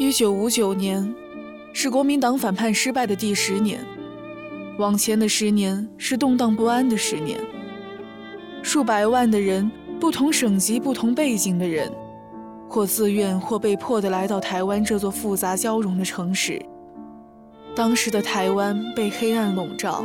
[0.00, 1.14] 一九五九年，
[1.74, 3.84] 是国民党反叛失败的第十年。
[4.78, 7.38] 往前的十年是动荡不安的十年。
[8.62, 9.70] 数百万的人，
[10.00, 11.92] 不同省级、不同背景的人，
[12.66, 16.58] 或自愿或被迫的来到台湾这座复杂交融的城市。
[17.76, 20.02] 当时的台湾被黑暗笼罩，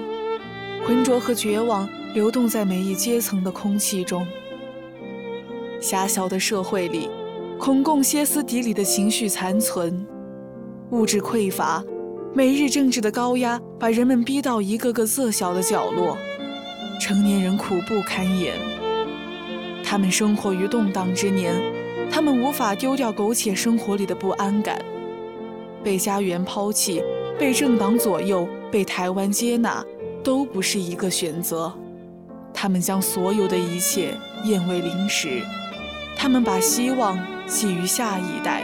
[0.86, 4.28] 浑浊和绝望流动在每一阶层的空气中。
[5.80, 7.10] 狭小的社会里。
[7.58, 10.06] 恐共歇斯底里的情绪残存，
[10.92, 11.84] 物质匮乏，
[12.34, 16.18] 每日政治的高压把人们逼到一个个狭小的角落，
[17.00, 18.54] 成年人苦不堪言。
[19.84, 21.54] 他们生活于动荡之年，
[22.12, 24.80] 他们无法丢掉苟且生活里的不安感。
[25.84, 27.02] 被家园抛弃，
[27.40, 29.84] 被政党左右，被台湾接纳，
[30.24, 31.72] 都不是一个选择。
[32.54, 35.42] 他们将所有的一切验为零食，
[36.18, 37.18] 他们把希望。
[37.48, 38.64] 寄于下一代。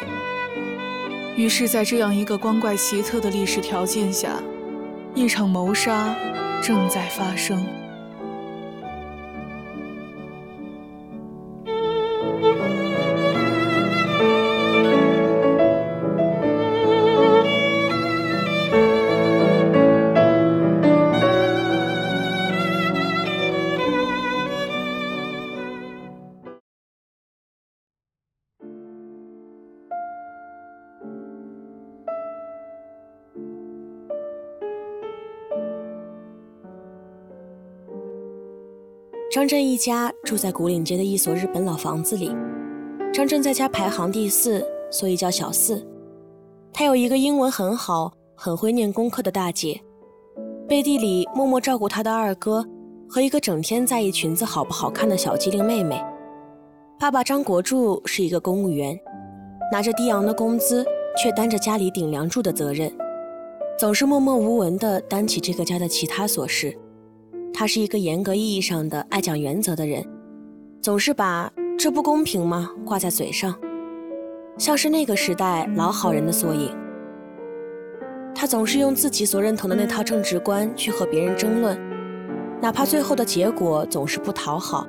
[1.35, 4.41] 于是，在这样一个光怪奇特的历史条件下，
[5.15, 6.15] 一场谋杀
[6.61, 7.80] 正在发生。
[39.31, 42.35] 张震一家住在古岭街的一所日本老房子里。
[43.13, 44.61] 张震在家排行第四，
[44.91, 45.81] 所以叫小四。
[46.73, 49.79] 他有一个英文很好、很会念功课的大姐，
[50.67, 52.67] 背地里默默照顾他的二哥，
[53.07, 56.03] 和一个整天在意裙子好不好看的小机灵妹妹。
[56.99, 58.99] 爸爸张国柱是一个公务员，
[59.71, 60.85] 拿着低昂的工资，
[61.17, 62.93] 却担着家里顶梁柱的责任，
[63.79, 66.77] 总是默默无闻地担起这个家的其他琐事。
[67.53, 70.03] 他是一个严格意义上的爱讲原则的人，
[70.81, 73.53] 总是把“这不公平吗”挂在嘴上，
[74.57, 76.75] 像是那个时代老好人的缩影。
[78.33, 81.77] 他总是用自己所认同的那套政治观去和别人争论，
[82.61, 84.87] 哪怕最后的结果总是不讨好，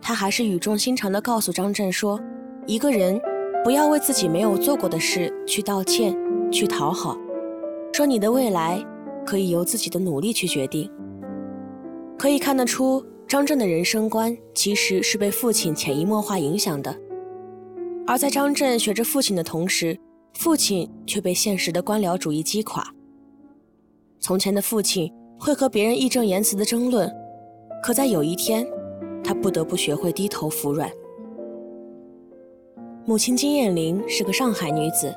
[0.00, 2.18] 他还是语重心长地告诉张震说
[2.66, 3.20] ：“一个人
[3.64, 6.16] 不要为自己没有做过的事去道歉、
[6.50, 7.18] 去讨好，
[7.92, 8.82] 说你的未来
[9.26, 10.90] 可以由自己的努力去决定。”
[12.20, 16.94] 可以看得出，张震的人生观其实是被父亲潜移默化影响的。
[18.06, 19.98] 而在张震学着父亲的同时，
[20.34, 22.86] 父亲却被现实的官僚主义击垮。
[24.18, 27.10] 从前的父亲会和别人义正言辞的争论，
[27.82, 28.66] 可在有一天，
[29.24, 30.90] 他不得不学会低头服软。
[33.06, 35.10] 母亲金燕玲是个上海女子，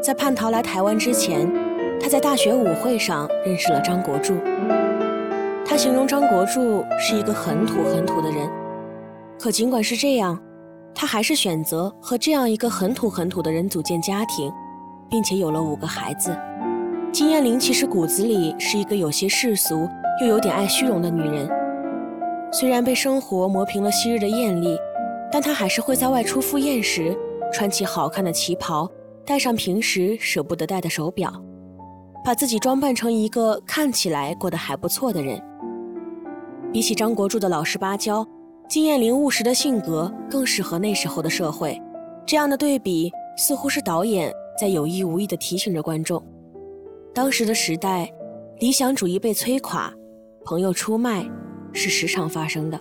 [0.00, 1.52] 在叛逃来台湾之前，
[2.00, 4.34] 她在大学舞会上认识了张国柱。
[5.66, 8.48] 他形容张国柱是一个很土很土的人，
[9.38, 10.38] 可尽管是这样，
[10.94, 14.52] 他还是选择和这样一个很土很土的人组建家庭，
[15.08, 16.36] 并且有了五个孩子。
[17.10, 19.88] 金燕玲其实骨子里是一个有些世俗
[20.20, 21.48] 又有点爱虚荣的女人，
[22.52, 24.76] 虽然被生活磨平了昔日的艳丽，
[25.32, 27.16] 但她还是会在外出赴宴时
[27.52, 28.88] 穿起好看的旗袍，
[29.24, 31.32] 戴上平时舍不得戴的手表，
[32.24, 35.40] 把自己装扮成一个看起来过得还不错的人。
[36.74, 38.26] 比起张国柱的老实巴交，
[38.68, 41.80] 金燕玲务实的性格更适合那时候的社会。
[42.26, 46.20] 这样的对比，似乎是导演在有意无意地提醒着观众：
[47.14, 48.12] 当时的时代，
[48.58, 49.94] 理想主义被摧垮，
[50.44, 51.24] 朋友出卖，
[51.72, 52.80] 是时常发生的。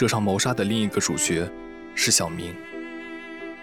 [0.00, 1.46] 这场谋杀的另一个主角
[1.94, 2.54] 是小明。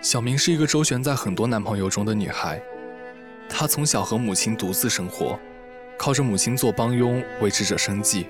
[0.03, 2.61] 小明是一个周旋在很多男朋友中的女孩，
[3.49, 5.39] 她从小和母亲独自生活，
[5.97, 8.27] 靠着母亲做帮佣维持着生计。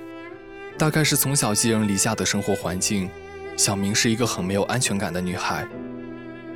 [0.77, 3.09] 大概是从小寄人篱下的生活环境，
[3.57, 5.67] 小明是一个很没有安全感的女孩。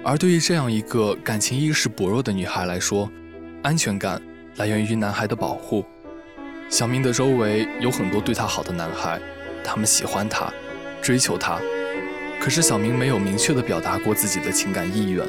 [0.06, 3.12] 而对于这样一个感情意识薄弱的女孩来说，
[3.62, 4.21] 安全感
[4.56, 5.83] 来源于男孩的保护。
[6.69, 9.19] 小明的周围有很多对她好的男孩，
[9.65, 10.50] 他们喜欢她。
[11.01, 11.59] 追求他，
[12.39, 15.25] 可是小明没有明确的表达过自己的情感意愿。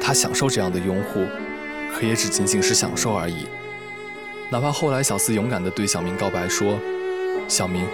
[0.00, 1.24] 他享受这样的拥护，
[1.94, 3.46] 可也只仅仅是享受而已。
[4.50, 6.78] 哪怕后来小四勇敢地对小明告白说
[7.48, 7.86] ：“小明，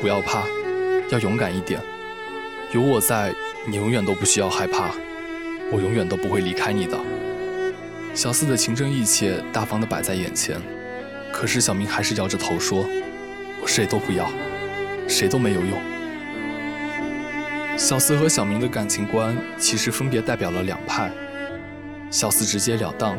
[0.00, 0.42] 不要怕，
[1.10, 1.80] 要勇敢一点。
[2.72, 3.32] 有我在，
[3.68, 4.90] 你永远都不需要害怕，
[5.70, 6.98] 我永远都不会离开你的。”
[8.14, 10.60] 小四的情真意切大方地摆在眼前，
[11.30, 12.84] 可是小明还是摇着头说
[13.62, 14.28] ：“我谁都不要，
[15.06, 15.78] 谁都没有用。”
[17.76, 21.10] 小四和小明的感情观其实分别代表了两派。
[22.10, 23.16] 小四直截了当，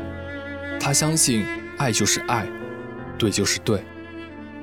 [0.79, 1.45] 他相信
[1.77, 2.47] 爱就是爱，
[3.17, 3.83] 对就是对，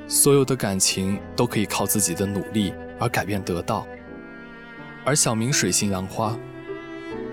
[0.06, 3.86] 所有的感情都可以靠自己的努力而改变得到。
[5.04, 6.38] 而小明水性杨花，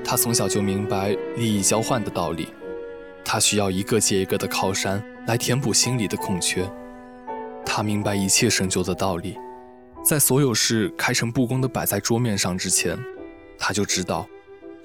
[0.04, 2.50] 他从小就明白利益交换的道理，
[3.24, 6.68] 他需要一个接一个的靠山来填补心里的空缺，
[7.64, 9.38] 他明白一切成就的道理。
[10.08, 12.98] 在所有事开诚布公地摆在桌面上之前，
[13.60, 14.26] 他就知道，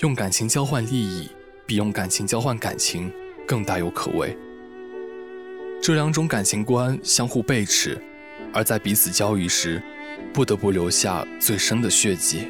[0.01, 1.31] 用感情交换利益，
[1.65, 3.09] 比用感情交换感情
[3.47, 4.37] 更大有可为。
[5.81, 7.97] 这两种感情观相互背驰，
[8.53, 9.81] 而在彼此交易时，
[10.35, 12.49] 不得不留下最深的血迹。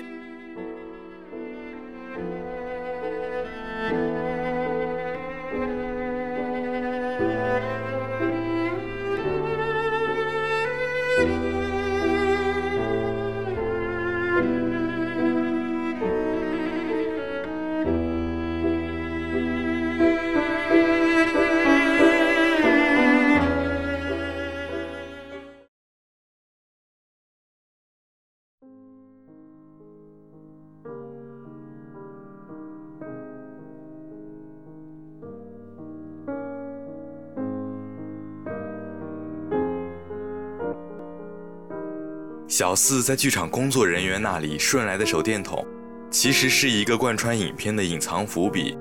[42.52, 45.66] 小四在剧场工作人员那里顺来的手电筒，
[46.10, 48.76] 其实是一个贯穿影片的隐藏伏笔，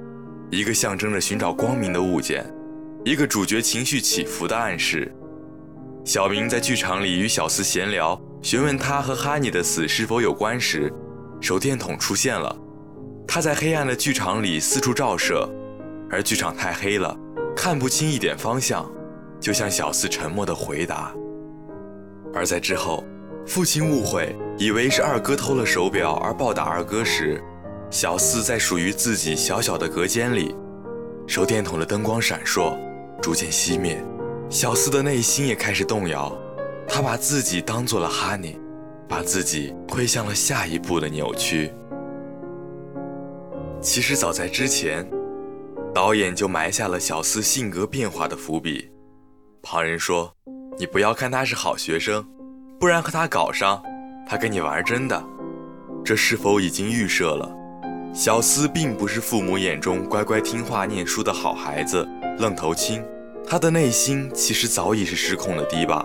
[0.49, 2.45] 一个象征着寻找光明的物件，
[3.05, 5.09] 一个主角情绪起伏的暗示。
[6.03, 10.91] 小明在剧场里与小四闲聊，询问他和哈尼的死是否有关时，
[11.39, 12.53] 手电筒出现了。
[13.25, 15.49] 他在黑暗的剧场里四处照射，
[16.09, 17.17] 而剧场太黑了，
[17.55, 18.85] 看不清一点方向，
[19.39, 21.15] 就像小四沉默的回答。
[22.33, 23.01] 而在之后。
[23.45, 27.41] 父亲误会，以为是二哥偷了手表而暴打二哥时，
[27.89, 30.55] 小四在属于自己小小的隔间里，
[31.27, 32.77] 手电筒的灯光闪烁，
[33.21, 34.01] 逐渐熄灭，
[34.49, 36.31] 小四的内心也开始动摇，
[36.87, 38.57] 他把自己当做了哈尼，
[39.09, 41.73] 把自己推向了下一步的扭曲。
[43.81, 45.05] 其实早在之前，
[45.93, 48.89] 导演就埋下了小四性格变化的伏笔。
[49.63, 50.31] 旁人说
[50.77, 52.25] ：“你不要看他是好学生。”
[52.81, 53.79] 不然和他搞上，
[54.25, 55.23] 他跟你玩真的，
[56.03, 57.47] 这是否已经预设了？
[58.11, 62.03] 小思并不是父母眼中乖乖听话念书的好孩子，
[62.39, 63.05] 愣头青，
[63.47, 66.03] 他的内心其实早已是失控的堤坝，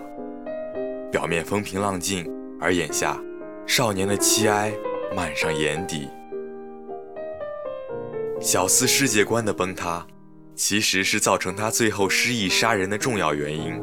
[1.11, 2.31] 表面风平浪静，
[2.61, 3.17] 而眼下，
[3.65, 4.71] 少年的凄哀
[5.15, 6.07] 漫上眼底。
[8.39, 10.05] 小思世界观的崩塌，
[10.53, 13.81] 其实是造成他最后失忆杀人的重要原因，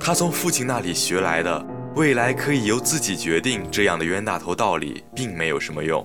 [0.00, 1.73] 他从父亲那里学来的。
[1.96, 6.04] 未来可以由自己决定，这样的冤大头道理并没有什么用。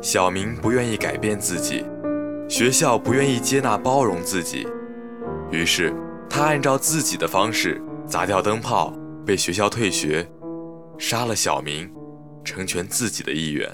[0.00, 1.84] 小明不愿意改变自己，
[2.48, 4.68] 学校不愿意接纳包容自己，
[5.50, 5.92] 于是
[6.28, 10.24] 他按照自己的方式砸掉灯泡，被学校退学，
[10.96, 11.92] 杀了小明，
[12.44, 13.68] 成全自己的意愿。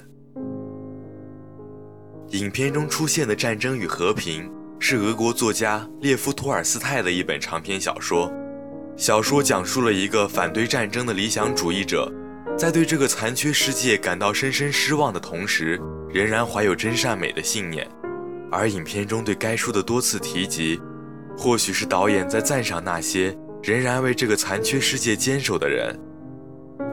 [2.31, 8.33] 影片中出现的《战争与和平》是俄国作家列夫·托尔斯泰的一本长篇小说。
[8.97, 12.11] 小说讲述了一个反对战争的理想主义者，
[12.57, 15.79] 在对这个残缺世界感到深深失望的同时，
[16.11, 17.87] 仍然怀有真善美的信念。
[18.51, 20.81] 而影片中对该书的多次提及，
[21.37, 25.95] 或许是导演在赞赏那些仍然为这个残缺世界坚守的人，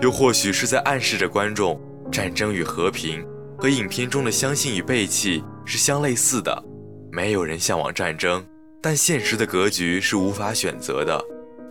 [0.03, 1.81] 又或许是在暗示着观众，
[2.13, 3.25] 战争与和平
[3.57, 6.65] 和影片中的相信与背弃是相类似的。
[7.11, 8.45] 没有人向往战争，
[8.83, 11.19] 但现实的格局是无法选择的。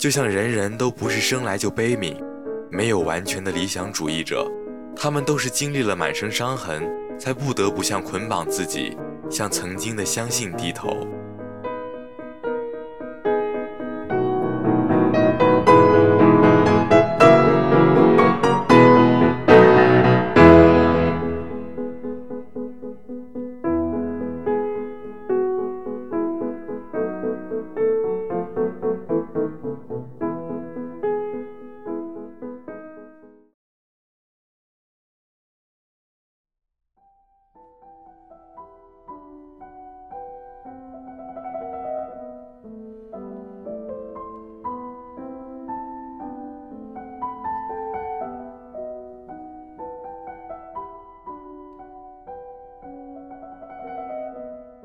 [0.03, 2.17] 就像人人都不是生来就悲悯，
[2.69, 4.45] 没有完全的理想主义者，
[4.98, 6.83] 他们都是经历了满身伤痕，
[7.17, 8.98] 才不得不向捆绑自己，
[9.31, 11.07] 向曾经的相信低头。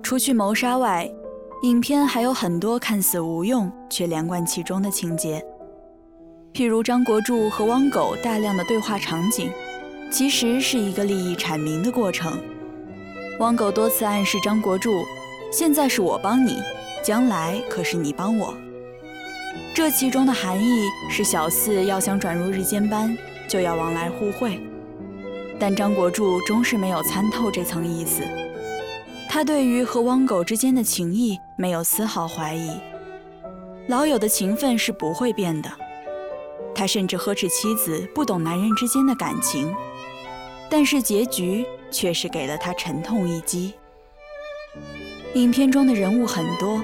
[0.08, 1.06] 除去谋杀外，
[1.64, 5.44] 影片还有很多看似无用却连贯其中的情节。
[6.54, 9.50] 譬如张国柱和汪狗大量的对话场景，
[10.10, 12.40] 其实是一个利益阐明的过程。
[13.38, 15.04] 汪狗多次暗示张国柱
[15.52, 16.56] ：“现在是我帮你，
[17.04, 18.54] 将来可是你帮我。”
[19.76, 23.14] 这其中的含义是小四要想转入日间班，
[23.46, 24.58] 就要往来互惠。
[25.58, 28.22] 但张国柱终是没有参透这层意思。
[29.28, 32.70] 他对于和汪狗之间的情谊没有丝毫怀疑，
[33.86, 35.70] 老友的情分是不会变的。
[36.74, 39.74] 他甚至呵斥妻子不懂男人之间的感情，
[40.70, 43.74] 但是结局却是给了他沉痛一击。
[45.34, 46.82] 影片中的人物很多，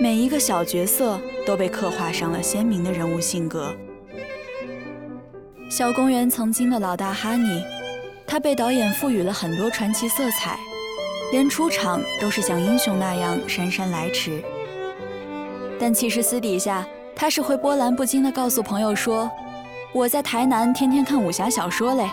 [0.00, 3.72] 每一个小角色都被刻画上了鲜明的人物性格。
[5.70, 7.62] 小公园曾经的老大哈尼，
[8.26, 10.58] 他被导演赋予了很多传奇色彩。
[11.32, 14.42] 连出场都是像英雄那样姗姗来迟，
[15.78, 16.84] 但其实私底下
[17.14, 19.30] 他是会波澜不惊地告诉朋友说
[19.94, 22.10] ：“我在台南天天看武侠小说嘞，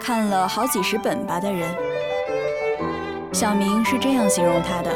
[0.00, 1.68] 看了好几十本吧。”的人，
[3.32, 4.90] 小明是这样形容他的。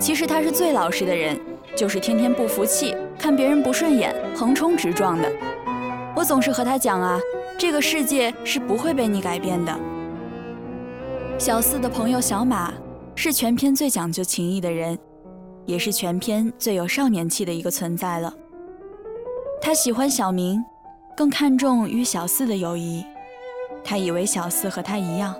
[0.00, 1.38] 其实他是最老实的人，
[1.76, 5.30] 就是天天不服气，看别人不顺眼，横冲直撞的。
[6.16, 7.20] 我总是和他讲啊，
[7.56, 9.72] 这个世界是不会被你改变的。
[11.40, 12.70] 小四的朋友小马
[13.14, 14.98] 是全片最讲究情义的人，
[15.64, 18.30] 也是全片最有少年气的一个存在了。
[19.58, 20.62] 他喜欢小明，
[21.16, 23.02] 更看重与小四的友谊。
[23.82, 25.34] 他以为小四和他一样，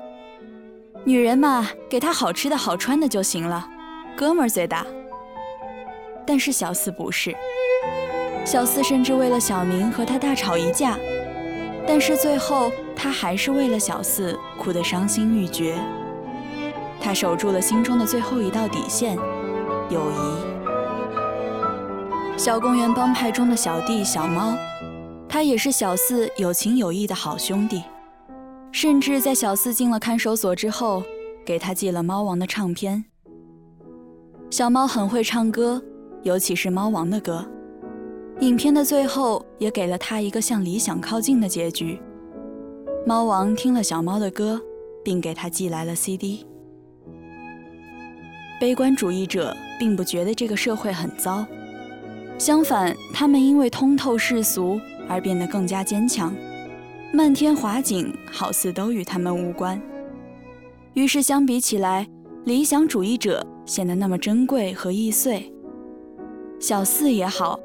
[1.05, 3.69] 女人嘛，给他好吃的好穿的就行了，
[4.17, 4.87] 哥们儿最大。
[6.27, 7.37] 但是小四不是，
[8.47, 10.99] 小四甚至为了小明和他大吵一架，
[11.87, 12.73] 但是最后。
[13.03, 15.83] 他还是为了小四哭得伤心欲绝。
[17.01, 19.17] 他守住了心中的最后一道底线，
[19.89, 20.17] 友谊。
[22.37, 24.55] 小公园帮派中的小弟小猫，
[25.27, 27.83] 他也是小四有情有义的好兄弟，
[28.71, 31.03] 甚至在小四进了看守所之后，
[31.43, 33.07] 给他寄了猫王的唱片。
[34.51, 35.83] 小猫很会唱歌，
[36.23, 37.47] 尤其是猫王的歌。
[38.41, 41.99] 影片的最后也给了他一个向理想靠近的结局。
[43.07, 44.61] 猫王听了小猫的歌，
[45.03, 46.47] 并给他寄来了 CD。
[48.61, 51.47] 悲观主义者并不觉得这个社会很糟，
[52.39, 54.79] 相反，他们因为通透世俗
[55.09, 56.35] 而变得更加坚强。
[57.13, 59.81] 漫天华景好似都与他们无关。
[60.93, 62.07] 于是，相比起来，
[62.45, 65.51] 理想主义者显得那么珍贵和易碎。
[66.61, 67.59] 小四也好，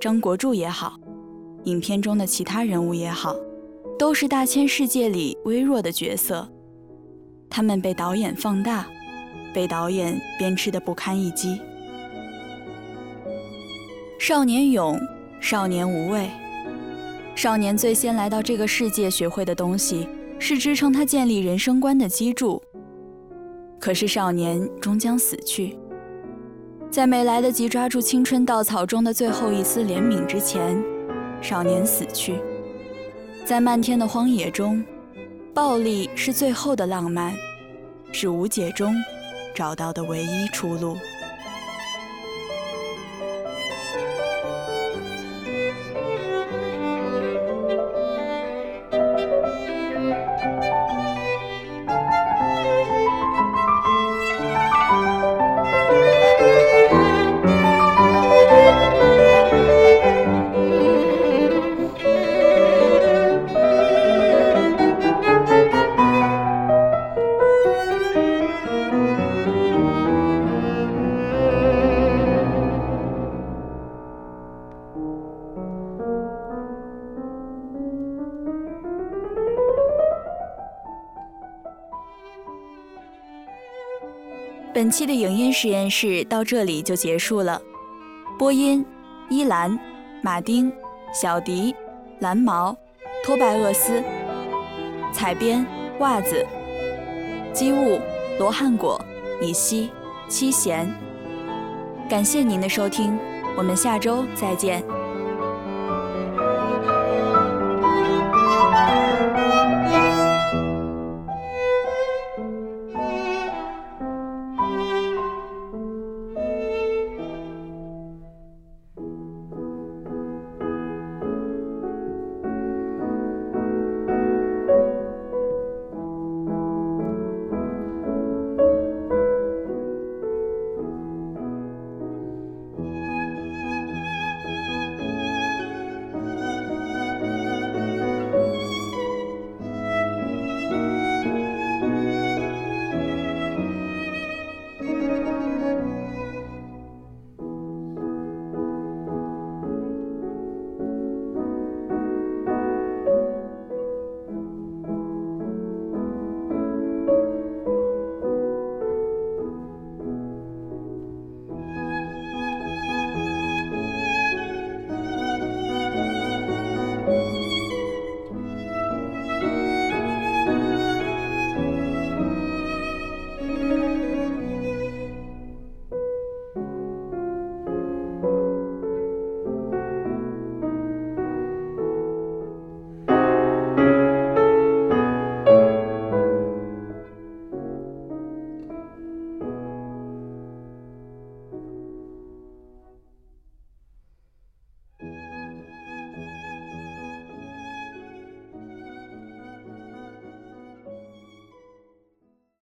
[0.00, 0.98] 张国柱也好，
[1.64, 3.36] 影片中的其他人物也好。
[4.00, 6.50] 都是大千世界里微弱的角色，
[7.50, 8.86] 他们被导演放大，
[9.52, 11.60] 被导演鞭笞得不堪一击。
[14.18, 14.98] 少年勇，
[15.38, 16.30] 少年无畏。
[17.34, 22.62] 少年最先来到这个世界学会的东西，是支撑他建立人生观的基柱
[23.78, 25.76] 可是少年终将死去。
[26.90, 30.82] 在没来得及抓住青春稻草中的最后一丝怜悯之前，
[31.42, 32.36] 少年死去。
[33.50, 34.80] 在漫天的荒野中，
[35.52, 37.34] 暴力是最后的浪漫，
[38.12, 38.94] 是无解中
[39.52, 40.96] 找到的唯一出路。
[84.80, 87.60] 本期的影音实验室到这里就结束了。
[88.38, 88.82] 播音：
[89.28, 89.78] 依兰、
[90.22, 90.72] 马丁、
[91.12, 91.74] 小迪、
[92.20, 92.74] 蓝毛、
[93.22, 94.02] 托拜厄斯；
[95.12, 95.66] 采编：
[95.98, 96.46] 袜子、
[97.52, 98.00] 机务：
[98.38, 98.98] 罗汉果、
[99.42, 99.90] 以西、
[100.30, 100.90] 七贤。
[102.08, 103.18] 感谢您的收听，
[103.58, 104.82] 我们下周再见。